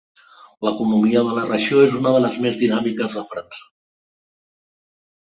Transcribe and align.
L'economia 0.67 1.21
de 1.27 1.35
la 1.39 1.43
regió 1.51 1.85
és 1.89 1.95
una 2.01 2.15
de 2.17 2.23
les 2.25 2.41
més 2.47 2.59
dinàmiques 2.65 3.21
de 3.21 3.27
França. 3.35 3.65